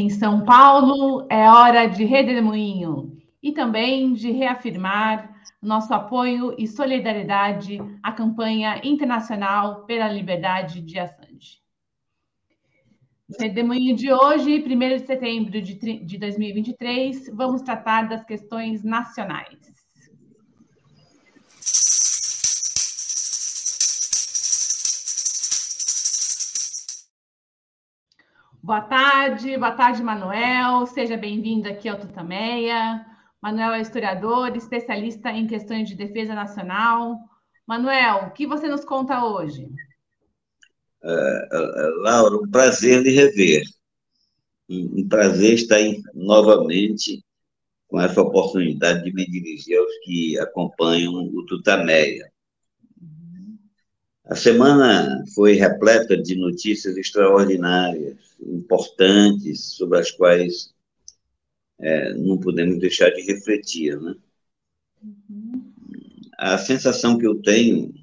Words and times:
Em 0.00 0.08
São 0.08 0.46
Paulo, 0.46 1.26
é 1.28 1.46
hora 1.46 1.86
de 1.86 2.06
redemoinho 2.06 3.20
e 3.42 3.52
também 3.52 4.14
de 4.14 4.30
reafirmar 4.30 5.30
nosso 5.60 5.92
apoio 5.92 6.54
e 6.56 6.66
solidariedade 6.66 7.78
à 8.02 8.10
campanha 8.10 8.80
internacional 8.82 9.84
pela 9.84 10.08
liberdade 10.08 10.80
de 10.80 10.98
Assange. 10.98 11.60
No 13.28 13.36
redemoinho 13.38 13.94
de 13.94 14.10
hoje, 14.10 14.64
1 14.66 14.78
de 14.78 14.98
setembro 15.00 15.60
de 15.60 16.16
2023, 16.16 17.28
vamos 17.34 17.60
tratar 17.60 18.08
das 18.08 18.24
questões 18.24 18.82
nacionais. 18.82 19.79
Boa 28.70 28.82
tarde, 28.82 29.56
boa 29.56 29.72
tarde, 29.72 30.00
Manuel. 30.00 30.86
Seja 30.86 31.16
bem-vindo 31.16 31.68
aqui 31.68 31.88
ao 31.88 31.98
Tutameia. 31.98 33.04
Manuel 33.42 33.72
é 33.72 33.80
historiador, 33.80 34.56
especialista 34.56 35.28
em 35.32 35.48
questões 35.48 35.88
de 35.88 35.96
defesa 35.96 36.36
nacional. 36.36 37.18
Manuel, 37.66 38.28
o 38.28 38.30
que 38.30 38.46
você 38.46 38.68
nos 38.68 38.84
conta 38.84 39.24
hoje? 39.24 39.68
Uh, 41.02 42.00
Laura, 42.02 42.36
um 42.36 42.48
prazer 42.48 43.02
lhe 43.02 43.10
rever. 43.10 43.64
Um, 44.68 45.08
prazer 45.08 45.54
estar 45.54 45.80
novamente 46.14 47.24
com 47.88 48.00
essa 48.00 48.22
oportunidade 48.22 49.02
de 49.02 49.12
me 49.12 49.28
dirigir 49.28 49.78
aos 49.78 49.98
que 50.04 50.38
acompanham 50.38 51.12
o 51.12 51.44
Tutameia. 51.44 52.30
A 54.26 54.36
semana 54.36 55.24
foi 55.34 55.54
repleta 55.54 56.16
de 56.16 56.36
notícias 56.36 56.96
extraordinárias, 56.96 58.29
importantes, 58.42 59.74
sobre 59.74 59.98
as 59.98 60.10
quais 60.10 60.74
é, 61.78 62.14
não 62.14 62.38
podemos 62.38 62.78
deixar 62.78 63.10
de 63.10 63.22
refletir. 63.22 64.00
Né? 64.00 64.14
Uhum. 65.02 65.72
A 66.38 66.58
sensação 66.58 67.18
que 67.18 67.26
eu 67.26 67.40
tenho 67.40 67.94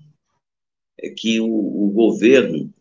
é 0.99 1.09
que 1.09 1.39
o, 1.39 1.47
o 1.47 1.91
governo 1.91 2.73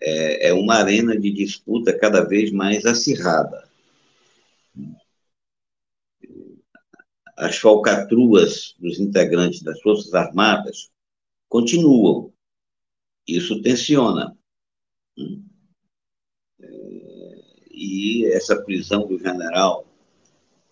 é, 0.00 0.48
é 0.48 0.52
uma 0.52 0.74
arena 0.74 1.18
de 1.18 1.30
disputa 1.30 1.96
cada 1.96 2.24
vez 2.24 2.50
mais 2.50 2.84
acirrada. 2.84 3.70
As 7.36 7.56
falcatruas 7.56 8.74
dos 8.78 9.00
integrantes 9.00 9.62
das 9.62 9.80
Forças 9.80 10.12
Armadas 10.14 10.90
continuam. 11.48 12.32
Isso 13.26 13.62
tensiona. 13.62 14.36
E 17.82 18.26
essa 18.26 18.62
prisão 18.62 19.06
do 19.08 19.18
general 19.18 19.84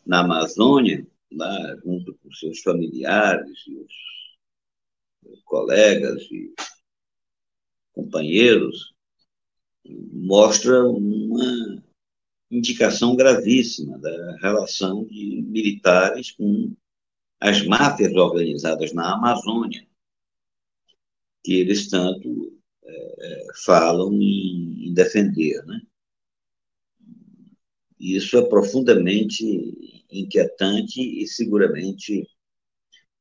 na 0.06 0.20
Amazônia, 0.20 1.04
lá 1.32 1.76
junto 1.84 2.14
com 2.14 2.32
seus 2.32 2.60
familiares 2.60 3.58
e 3.66 3.74
os 5.28 5.42
colegas 5.44 6.22
e 6.30 6.54
companheiros, 7.92 8.94
mostra 10.12 10.84
uma 10.88 11.82
indicação 12.48 13.16
gravíssima 13.16 13.98
da 13.98 14.36
relação 14.36 15.04
de 15.04 15.42
militares 15.42 16.30
com 16.30 16.74
as 17.40 17.66
máfias 17.66 18.14
organizadas 18.14 18.92
na 18.92 19.14
Amazônia, 19.14 19.84
que 21.42 21.54
eles 21.54 21.88
tanto 21.88 22.56
é, 22.84 23.46
falam 23.64 24.12
em, 24.12 24.88
em 24.88 24.94
defender. 24.94 25.64
Né? 25.64 25.80
Isso 28.00 28.38
é 28.38 28.48
profundamente 28.48 29.44
inquietante 30.10 31.00
e 31.00 31.26
seguramente 31.26 32.26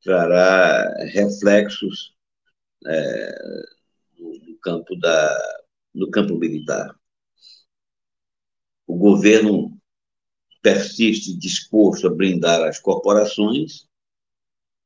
trará 0.01 0.90
reflexos 1.07 2.16
é, 2.88 3.66
no, 4.17 4.57
campo 4.62 4.95
da, 4.95 5.66
no 5.94 6.09
campo 6.09 6.38
militar. 6.38 6.97
O 8.88 8.95
governo 8.95 9.78
persiste 10.62 11.38
disposto 11.38 12.07
a 12.07 12.16
brindar 12.16 12.63
as 12.63 12.79
corporações 12.79 13.85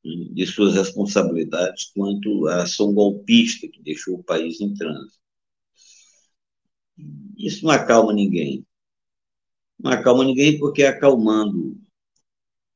de 0.03 0.45
suas 0.47 0.73
responsabilidades 0.73 1.85
quanto 1.93 2.47
à 2.47 2.63
ação 2.63 2.93
golpista 2.93 3.67
que 3.67 3.81
deixou 3.81 4.15
o 4.15 4.23
país 4.23 4.59
em 4.59 4.73
trânsito. 4.73 5.21
Isso 7.37 7.63
não 7.63 7.71
acalma 7.71 8.11
ninguém. 8.11 8.65
Não 9.83 9.91
acalma 9.91 10.23
ninguém 10.23 10.57
porque 10.57 10.83
acalmando 10.83 11.77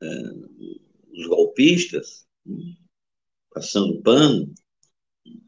é, 0.01 0.07
os 1.13 1.25
golpistas, 1.28 2.28
passando 3.53 4.01
pano, 4.01 4.53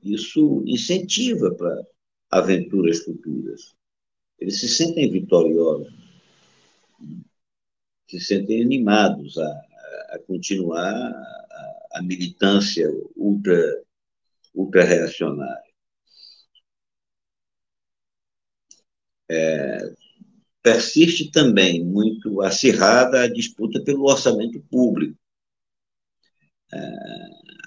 isso 0.01 0.63
incentiva 0.65 1.53
para 1.53 1.85
aventuras 2.31 3.03
futuras. 3.03 3.75
Eles 4.39 4.59
se 4.59 4.69
sentem 4.69 5.11
vitoriosos, 5.11 5.93
se 8.07 8.19
sentem 8.21 8.63
animados 8.63 9.37
a, 9.37 9.51
a 10.11 10.19
continuar 10.25 11.13
a 11.91 12.01
militância 12.01 12.87
ultra, 13.15 13.83
ultra-reacionária. 14.55 15.69
É, 19.29 19.98
persiste 20.61 21.31
também 21.31 21.83
muito 21.83 22.41
acirrada 22.41 23.21
a 23.23 23.27
disputa 23.27 23.81
pelo 23.83 24.05
orçamento 24.05 24.59
público. 24.69 25.17
É, 26.71 26.77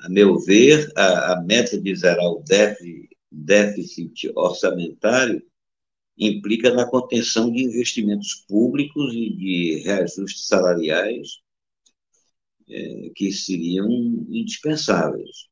a 0.03 0.09
meu 0.09 0.39
ver, 0.39 0.91
a, 0.97 1.33
a, 1.33 1.43
meta 1.43 1.81
de 1.81 1.95
zerar 1.95 2.27
o 2.27 2.43
déficit, 2.43 3.09
déficit 3.31 4.33
orçamentário 4.35 5.43
implica 6.19 6.73
na 6.73 6.89
contenção 6.89 7.51
de 7.51 7.63
investimentos 7.63 8.35
públicos 8.47 9.13
e 9.15 9.31
de 9.35 9.83
reajustes 9.85 10.47
salariais 10.47 11.41
é, 12.69 13.11
que 13.15 13.33
seriam 13.33 13.89
indispensáveis. 14.29 15.49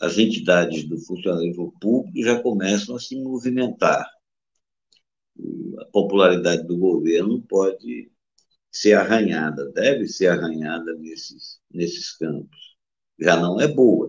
As 0.00 0.16
entidades 0.18 0.84
do 0.84 0.98
funcionalismo 1.00 1.72
público 1.80 2.22
já 2.22 2.40
começam 2.40 2.94
a 2.94 3.00
se 3.00 3.16
movimentar. 3.16 4.08
Popularidade 5.98 6.62
do 6.62 6.78
governo 6.78 7.42
pode 7.42 8.08
ser 8.70 8.92
arranhada, 8.92 9.68
deve 9.72 10.06
ser 10.06 10.28
arranhada 10.28 10.94
nesses, 10.94 11.60
nesses 11.68 12.16
campos. 12.16 12.76
Já 13.18 13.36
não 13.36 13.60
é 13.60 13.66
boa. 13.66 14.08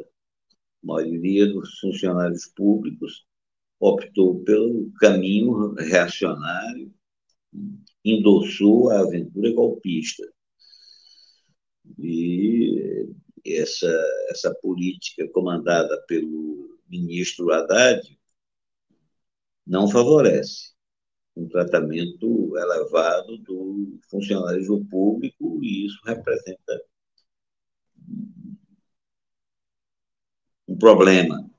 A 0.83 0.85
maioria 0.85 1.47
dos 1.47 1.79
funcionários 1.79 2.45
públicos 2.55 3.25
optou 3.79 4.39
pelo 4.43 4.91
caminho 4.99 5.73
reacionário, 5.73 6.93
endossou 8.05 8.91
a 8.91 8.99
aventura 8.99 9.51
golpista. 9.51 10.31
E 11.97 13.09
essa, 13.47 13.91
essa 14.29 14.53
política 14.61 15.27
comandada 15.29 15.99
pelo 16.07 16.79
ministro 16.87 17.51
Haddad 17.51 18.15
não 19.65 19.89
favorece 19.89 20.77
um 21.39 21.47
tratamento 21.47 22.57
elevado 22.57 23.37
do 23.39 23.99
funcionalismo 24.09 24.85
público 24.85 25.59
e 25.63 25.85
isso 25.85 25.99
representa 26.05 26.83
um 30.67 30.77
problema. 30.77 31.49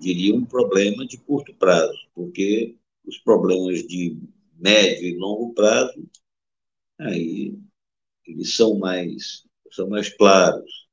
Diria 0.00 0.34
um 0.34 0.44
problema 0.44 1.06
de 1.06 1.16
curto 1.16 1.54
prazo, 1.54 1.98
porque 2.14 2.76
os 3.06 3.18
problemas 3.18 3.86
de 3.86 4.18
médio 4.58 5.06
e 5.06 5.16
longo 5.16 5.54
prazo 5.54 6.08
aí 6.98 7.56
eles 8.26 8.54
são 8.54 8.78
mais, 8.78 9.44
são 9.70 9.88
mais 9.88 10.08
claros, 10.08 10.88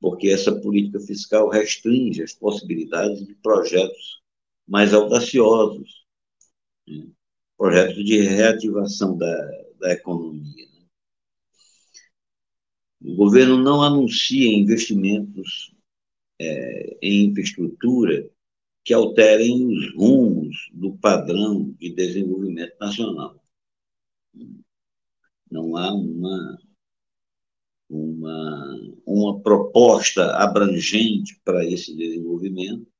porque 0.00 0.28
essa 0.28 0.54
política 0.60 1.00
fiscal 1.00 1.48
restringe 1.48 2.22
as 2.22 2.32
possibilidades 2.32 3.26
de 3.26 3.34
projetos 3.36 4.20
mais 4.66 4.92
audaciosos, 4.92 6.01
né? 6.86 7.08
projetos 7.56 8.04
de 8.04 8.20
reativação 8.20 9.16
da, 9.16 9.34
da 9.78 9.92
economia. 9.92 10.66
Né? 10.66 10.86
O 13.02 13.16
governo 13.16 13.58
não 13.58 13.82
anuncia 13.82 14.52
investimentos 14.52 15.74
é, 16.40 16.98
em 17.02 17.26
infraestrutura 17.26 18.28
que 18.84 18.92
alterem 18.92 19.66
os 19.66 19.94
rumos 19.94 20.70
do 20.72 20.96
padrão 20.96 21.72
de 21.78 21.94
desenvolvimento 21.94 22.74
nacional 22.80 23.42
não 25.52 25.76
há 25.76 25.92
uma, 25.92 26.58
uma, 27.88 28.94
uma 29.06 29.40
proposta 29.40 30.34
abrangente 30.36 31.38
para 31.44 31.64
esse 31.64 31.94
desenvolvimento 31.94 32.90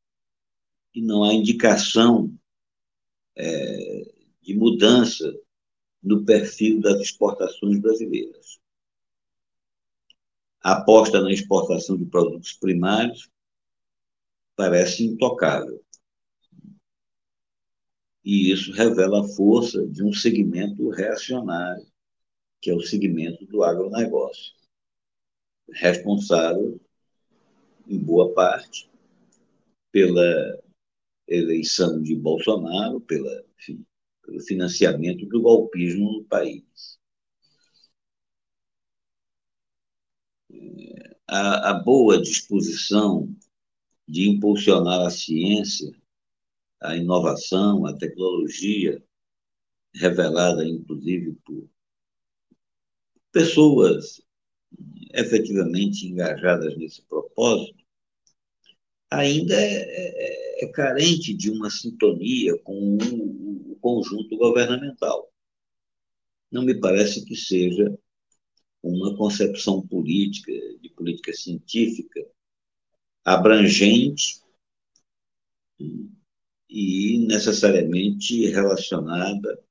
e 0.94 1.00
não 1.00 1.24
há 1.24 1.32
indicação 1.32 2.32
é, 3.36 4.02
de 4.42 4.54
mudança 4.54 5.32
no 6.02 6.24
perfil 6.24 6.80
das 6.80 7.00
exportações 7.00 7.78
brasileiras. 7.78 8.60
A 10.62 10.78
aposta 10.78 11.20
na 11.20 11.32
exportação 11.32 11.96
de 11.96 12.04
produtos 12.06 12.52
primários 12.52 13.30
parece 14.56 15.04
intocável. 15.04 15.82
E 18.24 18.52
isso 18.52 18.72
revela 18.72 19.20
a 19.20 19.28
força 19.28 19.84
de 19.88 20.04
um 20.04 20.12
segmento 20.12 20.88
reacionário, 20.90 21.86
que 22.60 22.70
é 22.70 22.74
o 22.74 22.80
segmento 22.80 23.44
do 23.46 23.64
agronegócio, 23.64 24.54
responsável, 25.68 26.80
em 27.88 27.98
boa 27.98 28.32
parte, 28.32 28.88
pela 29.90 30.61
eleição 31.34 32.02
de 32.02 32.14
Bolsonaro, 32.14 33.00
pela, 33.00 33.44
enfim, 33.58 33.84
pelo 34.22 34.40
financiamento 34.40 35.26
do 35.26 35.40
golpismo 35.40 36.12
no 36.12 36.24
país. 36.24 36.98
A, 41.26 41.70
a 41.70 41.74
boa 41.74 42.20
disposição 42.20 43.34
de 44.06 44.28
impulsionar 44.28 45.00
a 45.06 45.10
ciência, 45.10 45.90
a 46.80 46.96
inovação, 46.96 47.86
a 47.86 47.96
tecnologia, 47.96 49.02
revelada 49.94 50.66
inclusive 50.66 51.34
por 51.44 51.68
pessoas 53.30 54.22
efetivamente 55.14 56.06
engajadas 56.06 56.76
nesse 56.76 57.02
propósito, 57.02 57.81
ainda 59.12 59.54
é, 59.54 60.62
é, 60.62 60.64
é 60.64 60.68
carente 60.68 61.34
de 61.34 61.50
uma 61.50 61.70
sintonia 61.70 62.56
com 62.58 62.96
o, 62.96 63.72
o 63.72 63.76
conjunto 63.76 64.36
governamental. 64.36 65.30
Não 66.50 66.62
me 66.62 66.74
parece 66.78 67.24
que 67.24 67.36
seja 67.36 67.96
uma 68.82 69.16
concepção 69.16 69.86
política, 69.86 70.52
de 70.80 70.88
política 70.90 71.32
científica, 71.32 72.26
abrangente 73.24 74.40
e 76.68 77.18
necessariamente 77.26 78.46
relacionada 78.46 79.62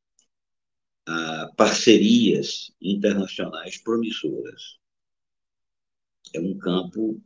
a 1.05 1.51
parcerias 1.57 2.71
internacionais 2.79 3.77
promissoras. 3.77 4.79
É 6.33 6.39
um 6.39 6.57
campo 6.57 7.21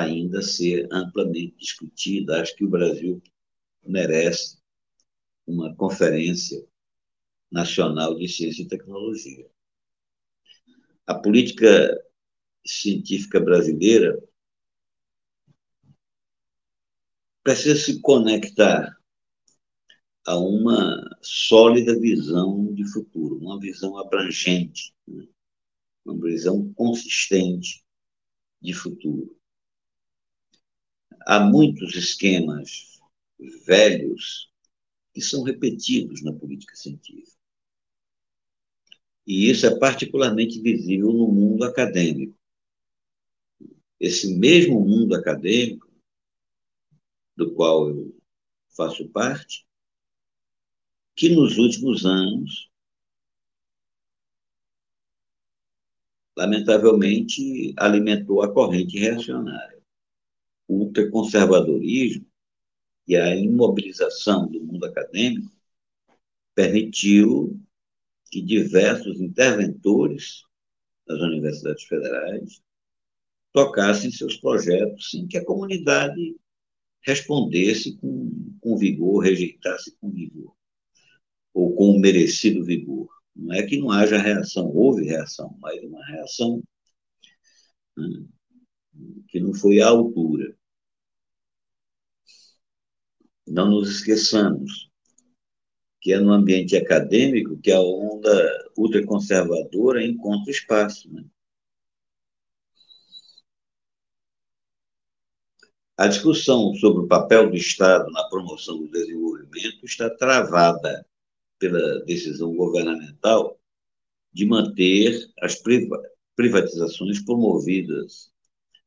ainda 0.00 0.42
ser 0.42 0.88
amplamente 0.90 1.56
discutido. 1.58 2.32
Acho 2.34 2.54
que 2.56 2.64
o 2.64 2.70
Brasil 2.70 3.22
merece 3.84 4.58
uma 5.46 5.74
conferência 5.74 6.64
nacional 7.50 8.16
de 8.16 8.28
ciência 8.28 8.62
e 8.62 8.68
tecnologia. 8.68 9.46
A 11.06 11.14
política 11.14 11.94
científica 12.64 13.40
brasileira 13.40 14.18
precisa 17.42 17.78
se 17.78 18.00
conectar 18.00 18.96
a 20.24 20.38
uma 20.38 21.02
sólida 21.20 21.98
visão 21.98 22.72
de 22.72 22.90
futuro, 22.92 23.38
uma 23.38 23.58
visão 23.58 23.98
abrangente, 23.98 24.94
né? 25.06 25.26
uma 26.04 26.16
visão 26.24 26.72
consistente 26.74 27.84
de 28.60 28.72
futuro. 28.72 29.36
Há 31.26 31.40
muitos 31.40 31.94
esquemas 31.94 33.00
velhos 33.64 34.50
que 35.12 35.20
são 35.20 35.42
repetidos 35.42 36.22
na 36.22 36.32
política 36.32 36.74
científica. 36.74 37.36
E 39.26 39.48
isso 39.50 39.66
é 39.66 39.78
particularmente 39.78 40.60
visível 40.60 41.12
no 41.12 41.28
mundo 41.28 41.64
acadêmico. 41.64 42.36
Esse 44.00 44.34
mesmo 44.34 44.80
mundo 44.80 45.14
acadêmico 45.14 45.88
do 47.36 47.54
qual 47.54 47.88
eu 47.88 48.14
faço 48.76 49.08
parte, 49.08 49.66
que 51.14 51.28
nos 51.28 51.58
últimos 51.58 52.04
anos, 52.04 52.70
lamentavelmente, 56.36 57.74
alimentou 57.76 58.42
a 58.42 58.52
corrente 58.52 58.98
reacionária. 58.98 59.71
O 60.68 60.84
ultraconservadorismo 60.84 62.26
e 63.06 63.16
a 63.16 63.34
imobilização 63.34 64.46
do 64.46 64.62
mundo 64.62 64.84
acadêmico 64.86 65.50
permitiu 66.54 67.60
que 68.30 68.40
diversos 68.40 69.20
interventores 69.20 70.44
das 71.06 71.20
universidades 71.20 71.84
federais 71.84 72.62
tocassem 73.52 74.10
seus 74.10 74.36
projetos 74.36 75.10
sem 75.10 75.26
que 75.26 75.36
a 75.36 75.44
comunidade 75.44 76.36
respondesse 77.02 77.96
com, 77.96 78.56
com 78.60 78.76
vigor, 78.76 79.24
rejeitasse 79.24 79.94
com 80.00 80.10
vigor, 80.10 80.54
ou 81.52 81.74
com 81.74 81.90
o 81.90 82.00
merecido 82.00 82.64
vigor. 82.64 83.08
Não 83.34 83.52
é 83.52 83.62
que 83.62 83.78
não 83.78 83.90
haja 83.90 84.18
reação, 84.18 84.68
houve 84.74 85.04
reação, 85.04 85.56
mas 85.60 85.82
uma 85.82 86.04
reação 86.06 86.62
né, 87.96 88.24
que 89.28 89.40
não 89.40 89.54
foi 89.54 89.80
à 89.80 89.88
altura. 89.88 90.56
Não 93.46 93.70
nos 93.70 93.90
esqueçamos 93.90 94.92
que 96.02 96.12
é 96.12 96.18
no 96.18 96.32
ambiente 96.32 96.76
acadêmico 96.76 97.56
que 97.58 97.70
a 97.70 97.80
onda 97.80 98.70
ultraconservadora 98.76 100.04
encontra 100.04 100.50
espaço. 100.50 101.08
Né? 101.08 101.24
A 105.96 106.08
discussão 106.08 106.74
sobre 106.74 107.04
o 107.04 107.06
papel 107.06 107.48
do 107.48 107.56
Estado 107.56 108.10
na 108.10 108.24
promoção 108.28 108.78
do 108.78 108.90
desenvolvimento 108.90 109.84
está 109.84 110.10
travada 110.10 111.06
pela 111.56 112.04
decisão 112.04 112.52
governamental 112.56 113.56
de 114.32 114.44
manter 114.44 115.30
as 115.40 115.54
privatizações 116.34 117.24
promovidas 117.24 118.31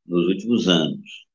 nos 0.06 0.28
últimos 0.28 0.68
anos. 0.68 1.26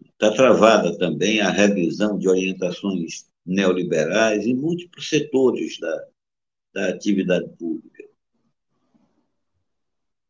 Está 0.00 0.32
travada 0.34 0.96
também 0.98 1.40
a 1.40 1.50
revisão 1.50 2.18
de 2.18 2.28
orientações 2.28 3.30
neoliberais 3.44 4.46
em 4.46 4.54
múltiplos 4.54 5.08
setores 5.08 5.78
da, 5.80 6.08
da 6.72 6.88
atividade 6.88 7.48
pública. 7.56 8.04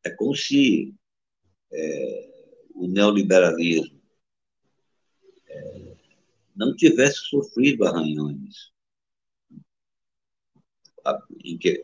É 0.05 0.11
como 0.11 0.35
se 0.35 0.95
é, 1.73 2.33
o 2.75 2.89
neoliberalismo 2.89 4.01
é, 5.47 5.97
não 6.57 6.75
tivesse 6.75 7.19
sofrido 7.29 7.85
arranhões 7.85 8.73
em 11.45 11.59
que, 11.59 11.83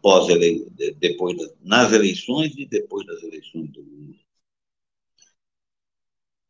pós 0.00 0.26
depois 0.98 1.36
nas 1.60 1.92
eleições 1.92 2.54
e 2.56 2.66
depois 2.66 3.06
das 3.06 3.22
eleições 3.22 3.70
do 3.70 3.80
Lula. 3.82 4.16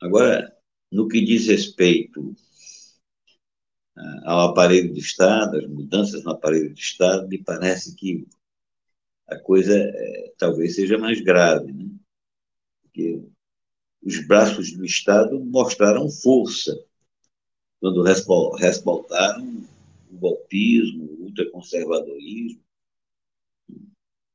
Agora, 0.01 0.57
no 0.91 1.09
que 1.09 1.21
diz 1.21 1.47
respeito 1.47 2.35
ao 4.25 4.51
aparelho 4.51 4.93
de 4.93 5.01
Estado, 5.01 5.59
as 5.59 5.67
mudanças 5.67 6.25
no 6.25 6.31
aparelho 6.31 6.73
de 6.73 6.81
Estado, 6.81 7.29
me 7.29 7.39
parece 7.39 7.95
que 7.95 8.27
a 9.27 9.39
coisa 9.39 9.77
é, 9.77 10.33
talvez 10.39 10.75
seja 10.75 10.99
mais 10.99 11.21
grave. 11.21 11.73
Né? 11.73 11.91
porque 12.91 13.23
os 14.03 14.27
braços 14.27 14.73
do 14.73 14.85
Estado 14.85 15.39
mostraram 15.41 16.11
força 16.11 16.77
quando 17.81 18.03
respaldaram 18.03 19.65
o 20.11 20.19
golpismo, 20.19 21.05
o 21.05 21.25
ultraconservadorismo 21.25 22.61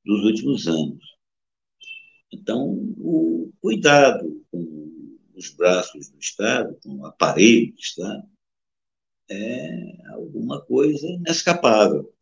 dos 0.05 0.23
últimos 0.23 0.67
anos. 0.67 1.03
Então, 2.31 2.73
o 2.97 3.51
cuidado 3.59 4.45
com 4.51 5.17
os 5.35 5.49
braços 5.49 6.09
do 6.09 6.19
Estado, 6.19 6.77
com 6.83 6.97
o 6.97 7.05
aparelho 7.05 7.73
do 7.73 7.79
Estado, 7.79 8.29
é 9.29 10.07
alguma 10.11 10.61
coisa 10.61 11.07
inescapável. 11.07 12.13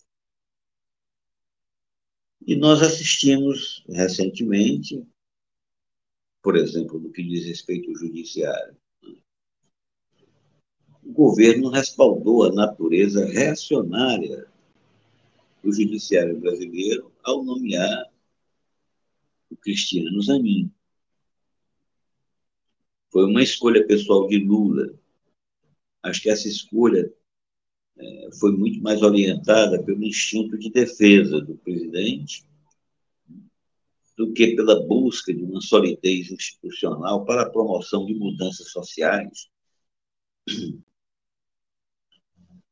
E 2.45 2.55
nós 2.55 2.81
assistimos 2.81 3.83
recentemente 3.87 5.05
por 6.43 6.57
exemplo, 6.57 6.99
no 6.99 7.09
que 7.09 7.23
diz 7.23 7.45
respeito 7.45 7.89
ao 7.89 7.95
judiciário. 7.95 8.75
O 11.01 11.11
governo 11.13 11.69
respaldou 11.69 12.43
a 12.43 12.51
natureza 12.51 13.25
reacionária 13.25 14.45
do 15.63 15.71
judiciário 15.71 16.39
brasileiro 16.39 17.11
ao 17.23 17.43
nomear 17.43 18.11
o 19.49 19.55
Cristiano 19.55 20.21
Zanin. 20.21 20.69
Foi 23.11 23.25
uma 23.25 23.41
escolha 23.41 23.85
pessoal 23.85 24.27
de 24.27 24.39
Lula, 24.39 24.93
acho 26.01 26.21
que 26.21 26.29
essa 26.29 26.47
escolha 26.47 27.11
é, 27.97 28.29
foi 28.39 28.51
muito 28.51 28.81
mais 28.81 29.01
orientada 29.01 29.81
pelo 29.83 30.03
instinto 30.03 30.57
de 30.57 30.69
defesa 30.69 31.39
do 31.39 31.55
presidente 31.55 32.45
do 34.17 34.31
que 34.33 34.55
pela 34.55 34.85
busca 34.85 35.33
de 35.33 35.43
uma 35.43 35.61
solidez 35.61 36.31
institucional 36.31 37.25
para 37.25 37.43
a 37.43 37.49
promoção 37.49 38.05
de 38.05 38.13
mudanças 38.13 38.71
sociais, 38.71 39.49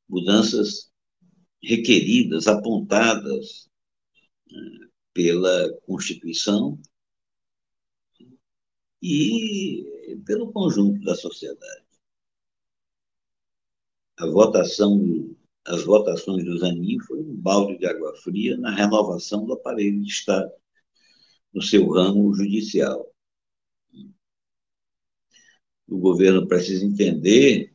mudanças 0.07 0.90
requeridas, 1.61 2.47
apontadas 2.47 3.69
né, 4.49 4.89
pela 5.13 5.71
Constituição 5.85 6.79
e 9.01 9.85
pelo 10.25 10.51
conjunto 10.51 11.03
da 11.03 11.15
sociedade. 11.15 11.85
A 14.17 14.27
votação, 14.27 15.35
as 15.65 15.83
votações 15.83 16.45
do 16.45 16.57
Zanin 16.57 16.99
foi 16.99 17.19
um 17.19 17.35
balde 17.35 17.77
de 17.79 17.87
água 17.87 18.15
fria 18.17 18.55
na 18.57 18.71
renovação 18.71 19.45
do 19.45 19.53
aparelho 19.53 19.99
de 20.01 20.09
Estado 20.09 20.51
no 21.53 21.61
seu 21.61 21.89
ramo 21.89 22.33
judicial. 22.33 23.11
O 25.87 25.97
governo 25.97 26.47
precisa 26.47 26.85
entender 26.85 27.73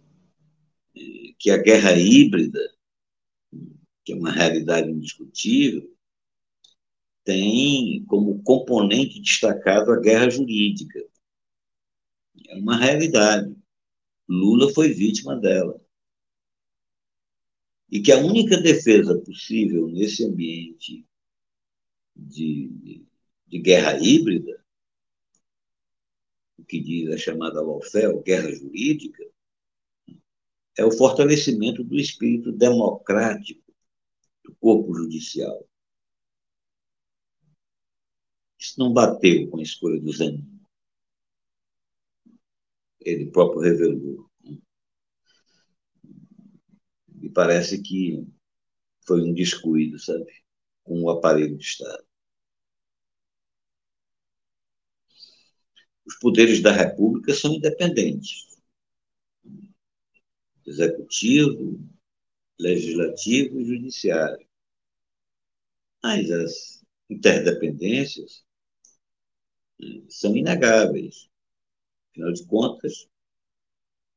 eh, 0.97 1.35
que 1.39 1.51
a 1.51 1.59
guerra 1.59 1.93
híbrida, 1.99 2.61
que 4.07 4.13
é 4.13 4.17
uma 4.17 4.31
realidade 4.31 4.89
indiscutível, 4.89 5.93
tem 7.25 8.05
como 8.05 8.41
componente 8.45 9.21
destacado 9.21 9.91
a 9.91 10.01
guerra 10.01 10.31
jurídica. 10.31 11.05
É 12.49 12.55
uma 12.55 12.77
realidade. 12.77 13.53
Lula 14.29 14.73
foi 14.73 14.93
vítima 14.93 15.35
dela. 15.35 15.85
E 17.91 18.01
que 18.01 18.13
a 18.13 18.19
única 18.19 18.57
defesa 18.59 19.19
possível 19.19 19.89
nesse 19.89 20.25
ambiente 20.25 21.05
de, 22.15 23.05
de 23.49 23.59
guerra 23.59 23.99
híbrida, 23.99 24.65
o 26.57 26.65
que 26.65 26.81
diz 26.81 27.11
a 27.11 27.19
chamada 27.19 27.61
lawfare, 27.61 28.23
guerra 28.23 28.53
jurídica, 28.53 29.25
é 30.79 30.85
o 30.85 30.93
fortalecimento 30.93 31.83
do 31.83 31.97
espírito 31.97 32.53
democrático 32.53 33.66
corpo 34.61 34.95
judicial. 34.95 35.67
Isso 38.59 38.79
não 38.79 38.93
bateu 38.93 39.49
com 39.49 39.59
a 39.59 39.63
escolha 39.63 40.01
do 40.01 40.13
Zanin. 40.13 40.45
Ele 43.01 43.31
próprio 43.31 43.61
revelou. 43.61 44.29
E 47.23 47.29
parece 47.31 47.83
que 47.83 48.27
foi 49.07 49.23
um 49.23 49.33
descuido, 49.33 49.99
sabe? 49.99 50.45
Com 50.83 51.03
o 51.03 51.11
aparelho 51.11 51.57
de 51.57 51.65
Estado. 51.65 52.05
Os 56.05 56.17
poderes 56.19 56.63
da 56.63 56.73
República 56.73 57.35
são 57.35 57.55
independentes. 57.55 58.47
Executivo, 60.65 61.81
legislativo 62.59 63.61
e 63.61 63.65
judiciário. 63.65 64.46
Mas 66.07 66.31
as 66.31 66.85
interdependências 67.11 68.45
são 70.09 70.37
inegáveis. 70.37 71.29
Afinal 72.11 72.33
de 72.33 72.47
contas, 72.47 73.09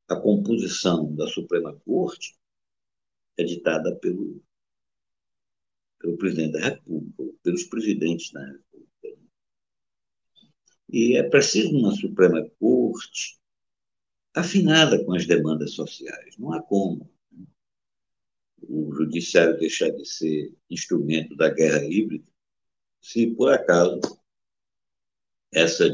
a 0.07 0.15
composição 0.15 1.11
da 1.15 1.25
Suprema 1.25 1.75
Corte 1.83 2.37
é 3.39 3.43
ditada 3.43 3.95
pelo, 3.95 4.39
pelo 5.97 6.15
presidente 6.15 6.51
da 6.51 6.59
República, 6.59 7.23
pelos 7.41 7.63
presidentes 7.63 8.31
da 8.33 8.45
República. 8.45 9.23
E 10.89 11.17
é 11.17 11.23
preciso 11.23 11.75
uma 11.75 11.91
Suprema 11.95 12.47
Corte 12.59 13.39
afinada 14.35 15.03
com 15.03 15.15
as 15.15 15.25
demandas 15.25 15.71
sociais. 15.71 16.37
Não 16.37 16.53
há 16.53 16.61
como 16.61 17.11
o 18.69 18.93
judiciário 18.93 19.57
deixar 19.57 19.89
de 19.89 20.05
ser 20.05 20.53
instrumento 20.69 21.35
da 21.35 21.49
guerra 21.49 21.83
híbrida 21.83 22.25
se, 23.01 23.27
por 23.31 23.51
acaso, 23.51 23.99
essa, 25.51 25.85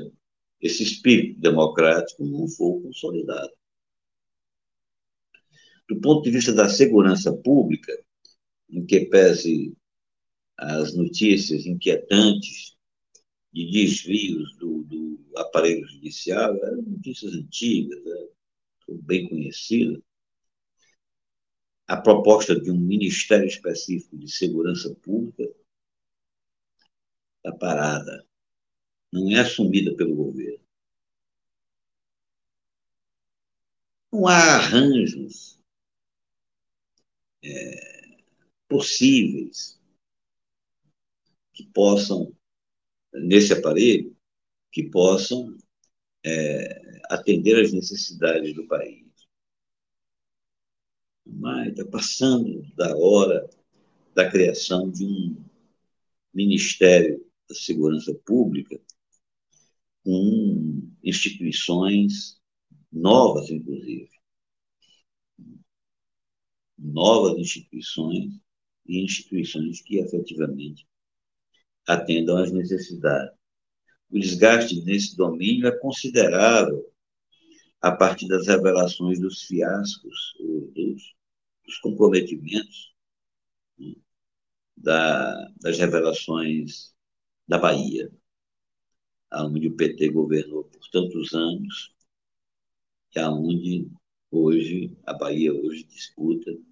esse 0.62 0.84
espírito 0.84 1.40
democrático 1.40 2.26
não 2.26 2.48
for 2.48 2.82
consolidado. 2.82 3.54
Do 5.88 6.02
ponto 6.02 6.24
de 6.24 6.32
vista 6.32 6.52
da 6.52 6.68
segurança 6.68 7.32
pública, 7.32 7.94
em 8.70 8.86
que 8.86 9.06
pese 9.06 9.74
as 10.58 10.96
notícias 10.96 11.66
inquietantes 11.66 12.76
de 13.54 13.72
desvios 13.72 14.58
do, 14.58 14.84
do 14.84 15.20
aparelho 15.38 15.88
judicial, 15.88 16.56
eram 16.66 16.82
notícias 16.82 17.34
antigas, 17.34 18.04
né, 18.04 18.28
bem 19.04 19.30
conhecidas, 19.30 20.02
a 21.88 21.98
proposta 21.98 22.60
de 22.60 22.72
um 22.72 22.80
Ministério 22.80 23.48
Específico 23.48 24.18
de 24.18 24.32
Segurança 24.32 24.94
Pública 24.96 25.44
está 27.38 27.56
parada 27.56 28.26
não 29.12 29.32
é 29.32 29.40
assumida 29.40 29.96
pelo 29.96 30.16
governo. 30.16 30.66
Não 34.12 34.28
há 34.28 34.56
arranjos 34.56 35.60
é, 37.44 38.18
possíveis 38.68 39.80
que 41.54 41.66
possam, 41.68 42.36
nesse 43.14 43.54
aparelho, 43.54 44.16
que 44.72 44.84
possam 44.90 45.58
é, 46.26 47.02
atender 47.10 47.62
às 47.62 47.72
necessidades 47.72 48.54
do 48.54 48.68
país. 48.68 49.05
Mas 51.38 51.70
está 51.70 51.86
passando 51.86 52.62
da 52.76 52.96
hora 52.96 53.50
da 54.14 54.30
criação 54.30 54.90
de 54.90 55.06
um 55.06 55.46
Ministério 56.34 57.24
da 57.48 57.56
Segurança 57.56 58.14
Pública 58.26 58.80
com 60.04 60.82
instituições 61.04 62.40
novas, 62.92 63.50
inclusive. 63.50 64.10
Novas 66.78 67.38
instituições 67.38 68.34
e 68.86 69.04
instituições 69.04 69.82
que 69.82 69.98
efetivamente 69.98 70.88
atendam 71.88 72.38
às 72.38 72.52
necessidades. 72.52 73.36
O 74.10 74.20
desgaste 74.20 74.82
nesse 74.84 75.16
domínio 75.16 75.68
é 75.68 75.78
considerável 75.80 76.86
a 77.82 77.92
partir 77.92 78.28
das 78.28 78.48
revelações 78.48 79.20
dos 79.20 79.44
fiascos, 79.44 80.34
dos, 80.74 81.16
dos 81.66 81.78
comprometimentos, 81.80 82.94
né, 83.78 83.94
da, 84.78 85.50
das 85.62 85.78
revelações 85.78 86.94
da 87.48 87.58
Bahia 87.58 88.12
onde 89.44 89.68
o 89.68 89.76
PT 89.76 90.10
governou 90.12 90.64
por 90.66 90.88
tantos 90.90 91.34
anos, 91.34 91.94
e 93.16 93.20
aonde 93.20 93.90
hoje, 94.32 94.96
a 95.06 95.14
Bahia 95.14 95.54
hoje 95.54 95.84
disputa 95.84 96.52
o 96.52 96.64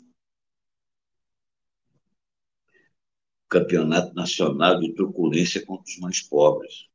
campeonato 3.49 4.13
nacional 4.13 4.79
de 4.79 4.93
truculência 4.93 5.65
contra 5.65 5.89
os 5.89 5.99
mais 5.99 6.21
pobres. 6.21 6.89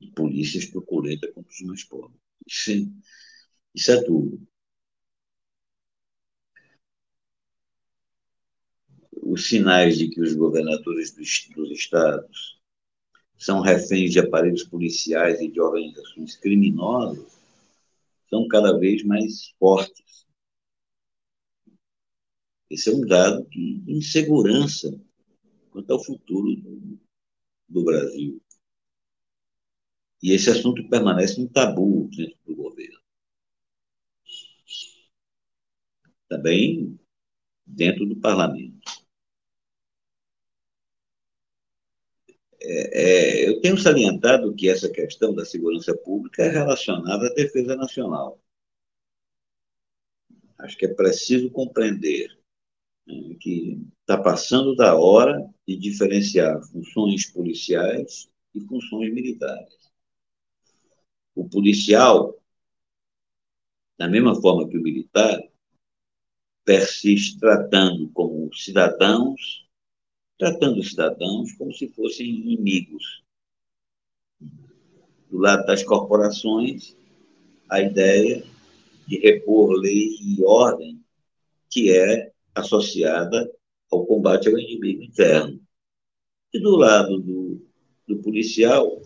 De 0.00 0.10
polícias 0.12 0.68
truculenta 0.70 1.30
contra 1.32 1.50
os 1.50 1.60
mais 1.62 1.84
pobres. 1.84 2.20
Isso, 2.46 2.70
é, 2.72 2.74
isso 3.74 3.92
é 3.92 4.02
tudo. 4.02 4.46
Os 9.26 9.48
sinais 9.48 9.96
de 9.96 10.08
que 10.08 10.20
os 10.20 10.34
governadores 10.34 11.10
dos, 11.12 11.48
dos 11.54 11.70
estados 11.70 12.60
são 13.38 13.60
reféns 13.60 14.12
de 14.12 14.18
aparelhos 14.18 14.64
policiais 14.64 15.40
e 15.40 15.50
de 15.50 15.60
organizações 15.60 16.36
criminosas, 16.36 17.34
são 18.28 18.46
cada 18.48 18.78
vez 18.78 19.02
mais 19.02 19.50
fortes. 19.58 20.26
Esse 22.70 22.90
é 22.90 22.92
um 22.92 23.00
dado 23.00 23.46
de 23.48 23.82
insegurança 23.86 24.98
quanto 25.70 25.90
ao 25.92 26.04
futuro 26.04 26.54
do, 26.56 26.98
do 27.68 27.84
Brasil. 27.84 28.40
E 30.22 30.32
esse 30.32 30.50
assunto 30.50 30.88
permanece 30.88 31.40
um 31.40 31.46
tabu 31.46 32.08
dentro 32.14 32.38
do 32.46 32.56
governo. 32.56 33.00
Também 36.28 36.98
dentro 37.66 38.06
do 38.06 38.16
parlamento. 38.16 39.03
É, 42.66 43.44
é, 43.44 43.48
eu 43.48 43.60
tenho 43.60 43.76
salientado 43.76 44.54
que 44.54 44.70
essa 44.70 44.88
questão 44.90 45.34
da 45.34 45.44
segurança 45.44 45.94
pública 45.94 46.42
é 46.42 46.48
relacionada 46.48 47.26
à 47.26 47.34
defesa 47.34 47.76
nacional. 47.76 48.40
Acho 50.58 50.78
que 50.78 50.86
é 50.86 50.94
preciso 50.94 51.50
compreender 51.50 52.28
né, 53.06 53.36
que 53.38 53.78
está 54.00 54.16
passando 54.16 54.74
da 54.74 54.96
hora 54.96 55.46
de 55.68 55.76
diferenciar 55.76 56.62
funções 56.62 57.26
policiais 57.26 58.30
e 58.54 58.60
funções 58.60 59.12
militares. 59.12 59.92
O 61.34 61.46
policial, 61.46 62.34
da 63.98 64.08
mesma 64.08 64.40
forma 64.40 64.66
que 64.68 64.78
o 64.78 64.82
militar, 64.82 65.38
persiste 66.64 67.38
tratando 67.38 68.08
como 68.10 68.50
cidadãos, 68.54 69.63
tratando 70.44 70.78
os 70.78 70.90
cidadãos 70.90 71.54
como 71.54 71.72
se 71.72 71.88
fossem 71.88 72.28
inimigos. 72.28 73.24
Do 75.30 75.38
lado 75.38 75.64
das 75.64 75.82
corporações, 75.82 76.94
a 77.70 77.80
ideia 77.80 78.44
de 79.08 79.18
repor 79.20 79.70
lei 79.70 80.18
e 80.20 80.44
ordem 80.44 81.02
que 81.70 81.90
é 81.90 82.30
associada 82.54 83.50
ao 83.90 84.04
combate 84.04 84.48
ao 84.48 84.58
inimigo 84.58 85.02
interno. 85.02 85.58
E 86.52 86.60
do 86.60 86.76
lado 86.76 87.18
do, 87.20 87.66
do 88.06 88.18
policial, 88.18 89.00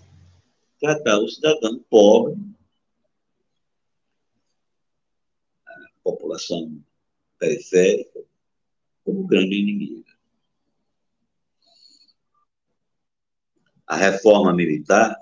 tratar 0.80 1.20
o 1.20 1.28
cidadão 1.28 1.78
pobre, 1.88 2.36
a 5.64 5.72
população 6.02 6.82
periférica, 7.38 8.24
como 9.04 9.24
grande 9.24 9.54
inimiga. 9.54 10.17
A 13.88 13.96
reforma 13.96 14.52
militar, 14.52 15.16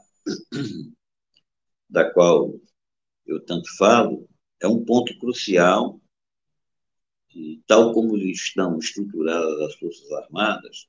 da 1.88 2.10
qual 2.10 2.52
eu 3.24 3.40
tanto 3.44 3.68
falo, 3.76 4.28
é 4.60 4.66
um 4.66 4.84
ponto 4.84 5.16
crucial 5.20 6.00
e, 7.32 7.62
tal 7.68 7.92
como 7.92 8.16
estão 8.16 8.76
estruturadas 8.78 9.60
as 9.60 9.74
Forças 9.76 10.10
Armadas, 10.10 10.88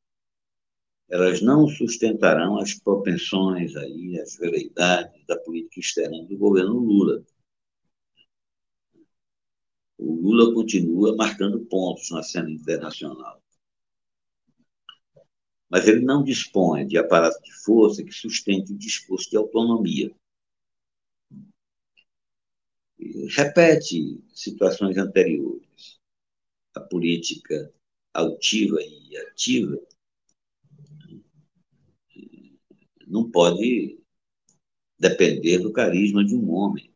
elas 1.08 1.40
não 1.40 1.68
sustentarão 1.68 2.58
as 2.58 2.74
propensões 2.74 3.76
aí, 3.76 4.20
as 4.20 4.36
veleidades 4.38 5.24
da 5.28 5.38
política 5.38 5.80
externa 5.80 6.26
do 6.26 6.36
governo 6.36 6.80
Lula. 6.80 7.24
O 10.00 10.16
Lula 10.16 10.52
continua 10.54 11.16
marcando 11.16 11.64
pontos 11.66 12.10
na 12.10 12.24
cena 12.24 12.50
internacional. 12.50 13.42
Mas 15.70 15.88
ele 15.88 16.02
não 16.02 16.24
dispõe 16.24 16.88
de 16.88 16.98
aparato 16.98 17.42
de 17.44 17.52
força 17.64 18.04
que 18.04 18.12
sustente 18.12 18.72
o 18.72 18.78
discurso 18.78 19.30
de 19.30 19.38
autonomia. 19.38 20.14
repete 23.30 24.22
situações 24.34 24.98
anteriores. 24.98 26.00
A 26.76 26.80
política 26.80 27.74
altiva 28.14 28.78
e 28.82 29.18
ativa 29.18 29.80
não 33.06 33.30
pode 33.30 34.00
depender 35.00 35.60
do 35.60 35.72
carisma 35.72 36.24
de 36.24 36.36
um 36.36 36.52
homem. 36.52 36.92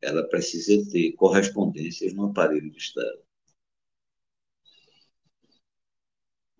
Ela 0.00 0.28
precisa 0.28 0.88
ter 0.90 1.12
correspondências 1.12 2.12
no 2.12 2.26
aparelho 2.26 2.70
de 2.70 2.78
Estado. 2.78 3.25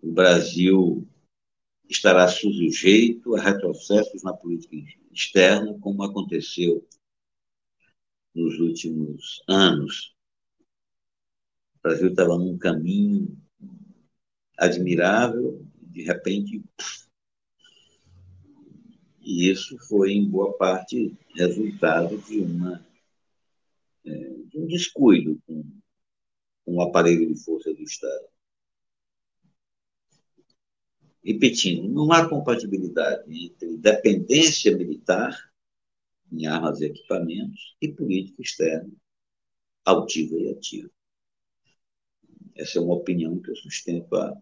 O 0.01 0.11
Brasil 0.11 1.07
estará 1.89 2.27
sujeito 2.27 3.35
a 3.35 3.41
retrocessos 3.41 4.23
na 4.23 4.33
política 4.33 4.75
externa, 5.11 5.77
como 5.79 6.03
aconteceu 6.03 6.87
nos 8.33 8.59
últimos 8.59 9.41
anos. 9.47 10.15
O 11.77 11.81
Brasil 11.83 12.09
estava 12.09 12.37
num 12.37 12.57
caminho 12.57 13.37
admirável, 14.57 15.65
de 15.81 16.03
repente 16.03 16.63
e 19.27 19.49
isso 19.51 19.77
foi, 19.89 20.13
em 20.13 20.25
boa 20.25 20.53
parte, 20.53 21.13
resultado 21.35 22.17
de, 22.17 22.39
uma, 22.39 22.81
é, 24.05 24.09
de 24.09 24.57
um 24.57 24.65
descuido 24.65 25.37
com, 25.45 25.65
com 26.63 26.75
o 26.75 26.81
aparelho 26.81 27.27
de 27.27 27.43
força 27.43 27.73
do 27.73 27.83
Estado. 27.83 28.25
Repetindo, 31.27 31.89
não 31.89 32.09
há 32.13 32.29
compatibilidade 32.29 33.23
entre 33.27 33.75
dependência 33.75 34.73
militar 34.77 35.37
em 36.31 36.47
armas 36.47 36.79
e 36.79 36.85
equipamentos 36.85 37.75
e 37.81 37.89
política 37.89 38.41
externa 38.41 38.89
altiva 39.83 40.35
e 40.35 40.51
ativa. 40.51 40.89
Essa 42.55 42.79
é 42.79 42.81
uma 42.81 42.95
opinião 42.95 43.41
que 43.41 43.51
eu 43.51 43.57
sustento 43.57 44.15
há, 44.15 44.41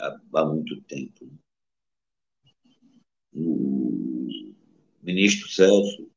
há, 0.00 0.20
há 0.32 0.44
muito 0.46 0.80
tempo 0.84 1.30
o 3.34 4.54
ministro 5.02 5.46
Celso, 5.46 6.10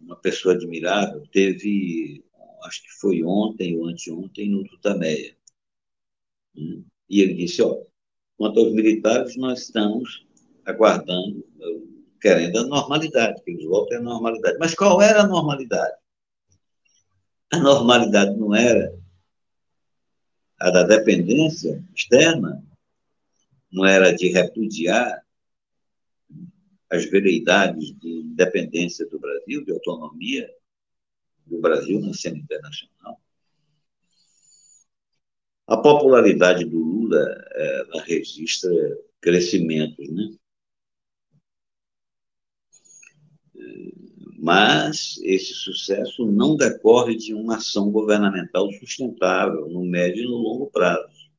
uma 0.00 0.16
pessoa 0.16 0.54
admirável, 0.54 1.26
teve, 1.30 2.24
acho 2.64 2.82
que 2.82 2.90
foi 3.00 3.22
ontem 3.22 3.76
ou 3.76 3.86
anteontem, 3.86 4.50
no 4.50 4.64
Tutameia. 4.64 5.36
E 6.54 7.20
ele 7.20 7.34
disse, 7.34 7.62
ó, 7.62 7.82
quanto 8.36 8.60
aos 8.60 8.72
militares, 8.72 9.36
nós 9.36 9.62
estamos 9.62 10.26
aguardando, 10.64 11.44
querendo 12.20 12.58
a 12.58 12.66
normalidade, 12.66 13.42
que 13.42 13.50
eles 13.50 13.64
voltem 13.64 13.98
à 13.98 14.00
normalidade. 14.00 14.58
Mas 14.58 14.74
qual 14.74 15.00
era 15.00 15.22
a 15.22 15.26
normalidade? 15.26 15.96
A 17.52 17.58
normalidade 17.58 18.36
não 18.36 18.54
era 18.54 18.96
a 20.60 20.70
da 20.70 20.82
dependência 20.82 21.82
externa, 21.94 22.62
não 23.72 23.84
era 23.84 24.12
de 24.14 24.28
repudiar 24.28 25.24
as 26.90 27.04
veleidades 27.04 27.96
de 27.98 28.08
independência 28.08 29.06
do 29.06 29.18
Brasil, 29.18 29.64
de 29.64 29.72
autonomia 29.72 30.52
do 31.46 31.60
Brasil 31.60 32.00
na 32.00 32.12
cena 32.12 32.38
internacional. 32.38 33.19
A 35.70 35.76
popularidade 35.76 36.64
do 36.64 36.78
Lula 36.78 37.24
ela 37.54 38.02
registra 38.02 38.72
crescimentos, 39.20 40.08
né? 40.10 40.36
Mas 44.36 45.16
esse 45.22 45.54
sucesso 45.54 46.26
não 46.26 46.56
decorre 46.56 47.14
de 47.16 47.32
uma 47.34 47.58
ação 47.58 47.88
governamental 47.92 48.68
sustentável 48.72 49.68
no 49.68 49.84
médio 49.84 50.24
e 50.24 50.26
no 50.26 50.38
longo 50.38 50.68
prazo 50.72 51.30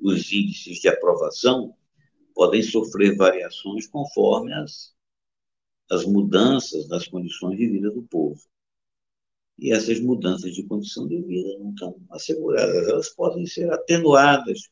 os 0.00 0.32
índices 0.32 0.78
de 0.78 0.88
aprovação 0.88 1.76
podem 2.34 2.62
sofrer 2.62 3.14
variações 3.16 3.86
conforme 3.86 4.50
as, 4.54 4.94
as 5.90 6.06
mudanças 6.06 6.88
das 6.88 7.06
condições 7.06 7.58
de 7.58 7.68
vida 7.68 7.90
do 7.90 8.02
povo. 8.04 8.40
E 9.58 9.72
essas 9.72 10.00
mudanças 10.00 10.54
de 10.54 10.64
condição 10.64 11.06
de 11.06 11.20
vida 11.22 11.58
não 11.58 11.70
estão 11.70 11.96
asseguradas, 12.10 12.88
elas 12.88 13.08
podem 13.10 13.46
ser 13.46 13.70
atenuadas 13.72 14.68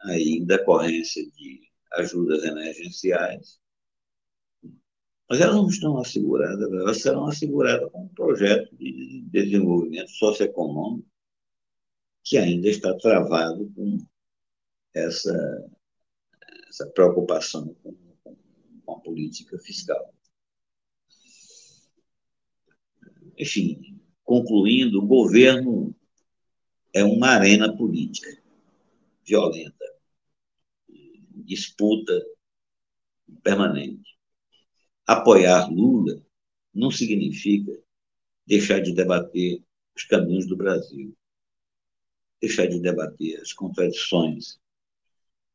aí, 0.00 0.38
em 0.38 0.44
decorrência 0.44 1.24
de 1.32 1.60
ajudas 1.92 2.42
emergenciais, 2.44 3.60
mas 5.28 5.40
elas 5.40 5.56
não 5.56 5.68
estão 5.68 5.98
asseguradas, 5.98 6.70
elas 6.70 7.00
serão 7.00 7.26
asseguradas 7.26 7.90
com 7.90 8.04
um 8.04 8.08
projeto 8.08 8.74
de 8.76 9.22
desenvolvimento 9.30 10.10
socioeconômico 10.10 11.08
que 12.24 12.36
ainda 12.38 12.68
está 12.68 12.94
travado 12.98 13.70
com 13.74 13.98
essa, 14.94 15.70
essa 16.68 16.86
preocupação 16.90 17.74
com, 17.82 17.94
com 18.84 18.92
a 18.92 19.00
política 19.00 19.58
fiscal. 19.58 20.14
Enfim, 23.38 24.00
concluindo, 24.24 24.98
o 24.98 25.06
governo 25.06 25.94
é 26.92 27.04
uma 27.04 27.28
arena 27.28 27.74
política 27.76 28.30
violenta, 29.24 29.84
disputa 31.44 32.12
permanente. 33.42 34.16
Apoiar 35.06 35.70
Lula 35.70 36.24
não 36.74 36.90
significa 36.90 37.72
deixar 38.46 38.80
de 38.80 38.92
debater 38.92 39.62
os 39.94 40.04
caminhos 40.04 40.46
do 40.46 40.56
Brasil 40.56 41.14
deixar 42.42 42.66
de 42.66 42.80
debater 42.80 43.40
as 43.40 43.52
contradições 43.52 44.60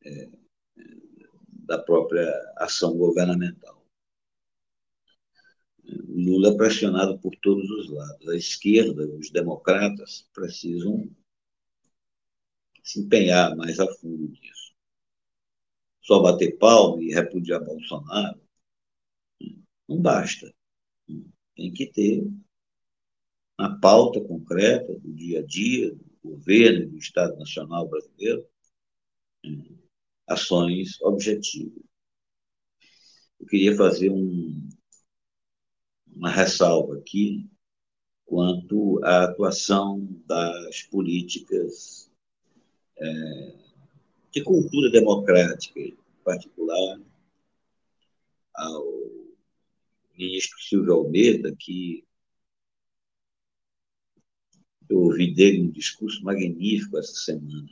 é, 0.06 0.30
da 1.50 1.78
própria 1.78 2.32
ação 2.56 2.98
governamental. 2.98 3.77
Lula 5.88 6.50
é 6.50 6.58
pressionado 6.58 7.20
por 7.20 7.36
todos 7.38 7.70
os 7.70 7.90
lados. 7.90 8.28
A 8.28 8.36
esquerda, 8.36 9.08
os 9.16 9.30
democratas, 9.30 10.28
precisam 10.34 11.10
se 12.84 13.02
empenhar 13.02 13.56
mais 13.56 13.80
a 13.80 13.88
fundo 13.96 14.30
nisso. 14.30 14.74
Só 16.02 16.22
bater 16.22 16.58
palma 16.58 17.04
e 17.04 17.14
repudiar 17.14 17.64
Bolsonaro 17.64 18.40
não 19.88 20.02
basta. 20.02 20.54
tem 21.56 21.74
que 21.74 21.88
ter 21.88 22.28
uma 23.58 23.80
pauta 23.80 24.22
concreta 24.22 24.94
do 25.00 25.14
dia 25.14 25.40
a 25.40 25.46
dia 25.46 25.94
do 25.96 26.06
governo 26.24 26.90
do 26.90 26.98
Estado 26.98 27.38
Nacional 27.38 27.88
Brasileiro, 27.88 28.46
ações 30.28 31.02
objetivas. 31.02 31.84
Eu 33.40 33.46
queria 33.48 33.76
fazer 33.76 34.12
um, 34.12 34.68
uma 36.18 36.32
ressalva 36.32 36.98
aqui 36.98 37.48
quanto 38.26 39.00
à 39.04 39.26
atuação 39.26 40.04
das 40.26 40.82
políticas 40.84 42.12
é, 42.98 43.56
de 44.32 44.44
cultura 44.44 44.90
democrática, 44.90 45.80
em 45.80 45.96
particular 46.26 47.00
ao 48.56 48.84
ministro 50.18 50.60
Silvio 50.60 50.94
Almeida, 50.94 51.56
que 51.56 52.04
eu 54.90 55.02
ouvi 55.02 55.34
dele 55.34 55.62
um 55.62 55.70
discurso 55.70 56.24
magnífico 56.24 56.98
essa 56.98 57.14
semana, 57.14 57.70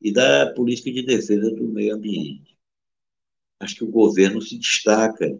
e 0.00 0.10
da 0.10 0.52
política 0.54 0.90
de 0.90 1.02
defesa 1.02 1.50
do 1.50 1.68
meio 1.68 1.94
ambiente. 1.94 2.58
Acho 3.58 3.76
que 3.76 3.84
o 3.84 3.90
governo 3.90 4.40
se 4.40 4.56
destaca 4.58 5.38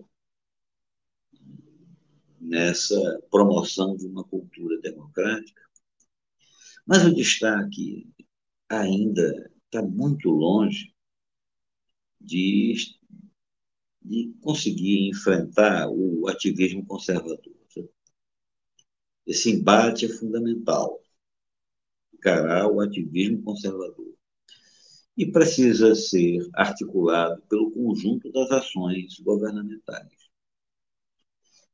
nessa 2.50 3.22
promoção 3.30 3.96
de 3.96 4.06
uma 4.08 4.24
cultura 4.24 4.80
democrática, 4.80 5.62
mas 6.84 7.04
o 7.04 7.14
destaque 7.14 8.12
ainda 8.68 9.52
está 9.66 9.80
muito 9.80 10.28
longe 10.30 10.92
de, 12.20 12.74
de 14.02 14.34
conseguir 14.40 15.08
enfrentar 15.08 15.88
o 15.88 16.26
ativismo 16.26 16.84
conservador. 16.84 17.38
Esse 19.24 19.52
embate 19.52 20.06
é 20.06 20.08
fundamental, 20.08 21.00
encarar 22.12 22.66
o 22.66 22.80
ativismo 22.80 23.44
conservador. 23.44 24.12
E 25.16 25.30
precisa 25.30 25.94
ser 25.94 26.40
articulado 26.54 27.40
pelo 27.42 27.70
conjunto 27.70 28.32
das 28.32 28.50
ações 28.50 29.20
governamentais. 29.20 30.29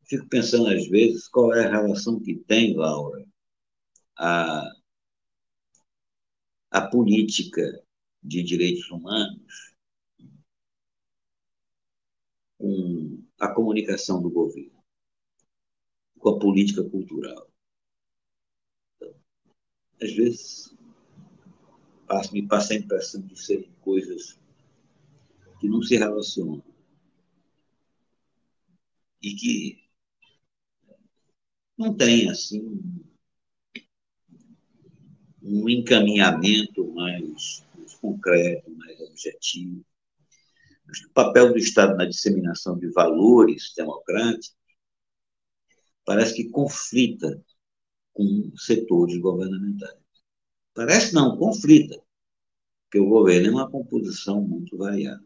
Fico 0.09 0.29
pensando, 0.29 0.69
às 0.69 0.87
vezes, 0.89 1.29
qual 1.29 1.53
é 1.53 1.67
a 1.67 1.71
relação 1.71 2.21
que 2.21 2.37
tem, 2.37 2.77
Laura, 2.77 3.27
a, 4.17 4.63
a 6.71 6.89
política 6.89 7.63
de 8.23 8.43
direitos 8.43 8.89
humanos 8.91 9.75
com 12.59 13.23
a 13.41 13.53
comunicação 13.53 14.23
do 14.23 14.31
governo, 14.31 14.83
com 16.19 16.31
a 16.31 16.39
política 16.39 16.83
cultural. 16.85 17.51
Então, 18.97 19.15
às 20.01 20.13
vezes, 20.13 20.77
me 22.33 22.47
passa 22.47 22.75
a 22.75 22.77
impressão 22.77 23.21
de 23.23 23.37
serem 23.41 23.71
coisas 23.81 24.39
que 25.61 25.69
não 25.69 25.83
se 25.83 25.97
relacionam 25.97 26.65
e 29.23 29.35
que 29.35 29.86
não 31.79 31.95
tem 31.95 32.31
assim 32.31 32.81
um 35.43 35.69
encaminhamento 35.69 36.93
mais, 36.93 37.65
concreto, 38.01 38.71
mais 38.71 39.01
objetivo. 39.01 39.85
o 41.09 41.13
papel 41.13 41.53
do 41.53 41.59
Estado 41.59 41.97
na 41.97 42.05
disseminação 42.05 42.79
de 42.79 42.89
valores 42.89 43.73
democráticos 43.77 44.57
parece 46.05 46.35
que 46.35 46.51
conflita 46.51 47.43
com 48.13 48.51
setores 48.57 49.19
governamentais. 49.19 49.99
Parece 50.75 51.15
não, 51.15 51.37
conflita, 51.37 52.01
porque 52.85 52.99
o 52.99 53.09
governo 53.09 53.49
é 53.49 53.51
uma 53.51 53.71
composição 53.71 54.41
muito 54.41 54.77
variada. 54.77 55.26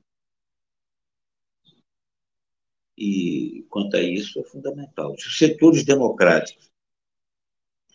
E, 3.00 3.64
quanto 3.70 3.96
a 3.96 4.02
isso, 4.02 4.38
é 4.38 4.44
fundamental. 4.44 5.16
Se 5.18 5.26
os 5.26 5.38
setores 5.38 5.86
democráticos 5.86 6.70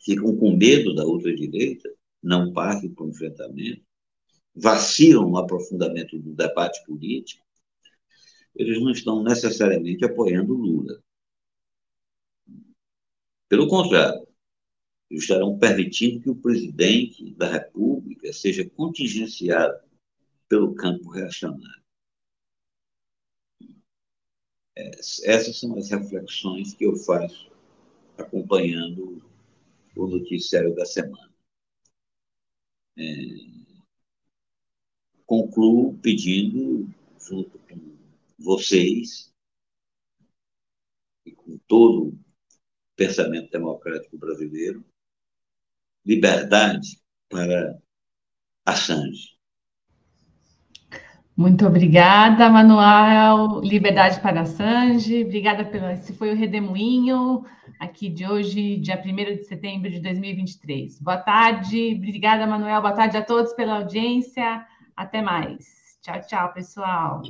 ficam 0.03 0.35
com 0.35 0.57
medo 0.57 0.95
da 0.95 1.05
ultradireita, 1.05 1.93
não 2.23 2.51
partem 2.51 2.91
para 2.91 3.05
o 3.05 3.09
enfrentamento, 3.09 3.85
vacilam 4.55 5.29
no 5.29 5.37
aprofundamento 5.37 6.17
do 6.17 6.33
debate 6.33 6.83
político, 6.85 7.45
eles 8.55 8.81
não 8.81 8.89
estão 8.89 9.21
necessariamente 9.21 10.03
apoiando 10.03 10.55
Lula. 10.55 10.99
Pelo 13.47 13.67
contrário, 13.67 14.27
estarão 15.11 15.59
permitindo 15.59 16.19
que 16.19 16.31
o 16.31 16.35
presidente 16.35 17.31
da 17.35 17.51
República 17.51 18.33
seja 18.33 18.67
contingenciado 18.67 19.77
pelo 20.49 20.73
campo 20.73 21.11
reacionário. 21.11 21.84
Essas 24.75 25.57
são 25.59 25.77
as 25.77 25.89
reflexões 25.89 26.73
que 26.73 26.85
eu 26.85 26.95
faço 26.97 27.49
acompanhando 28.17 29.23
o 29.95 30.07
noticiário 30.07 30.75
da 30.75 30.85
semana. 30.85 31.33
É, 32.97 33.03
concluo 35.25 35.97
pedindo, 35.99 36.93
junto 37.19 37.57
com 37.59 37.97
vocês 38.37 39.33
e 41.25 41.31
com 41.31 41.57
todo 41.67 42.09
o 42.09 42.19
pensamento 42.95 43.49
democrático 43.51 44.17
brasileiro, 44.17 44.85
liberdade 46.05 47.01
para 47.29 47.81
Assange. 48.65 49.34
Muito 51.35 51.67
obrigada, 51.67 52.49
Manuel. 52.49 53.59
Liberdade 53.59 54.21
para 54.21 54.41
Assange. 54.41 55.25
Obrigada 55.25 55.65
pelo. 55.65 55.89
Esse 55.89 56.13
foi 56.13 56.31
o 56.31 56.35
Redemoinho, 56.35 57.43
aqui 57.77 58.07
de 58.07 58.25
hoje, 58.25 58.77
dia 58.77 59.01
1 59.03 59.15
de 59.35 59.43
setembro 59.43 59.89
de 59.89 59.99
2023. 59.99 60.97
Boa 61.01 61.17
tarde. 61.17 61.95
Obrigada, 61.97 62.47
Manuel. 62.47 62.81
Boa 62.81 62.93
tarde 62.93 63.17
a 63.17 63.21
todos 63.21 63.51
pela 63.51 63.79
audiência. 63.79 64.65
Até 64.95 65.21
mais. 65.21 65.99
Tchau, 66.01 66.21
tchau, 66.21 66.53
pessoal. 66.53 67.21